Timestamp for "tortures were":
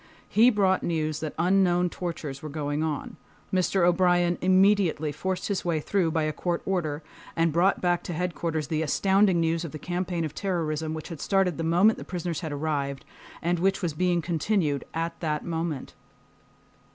1.91-2.49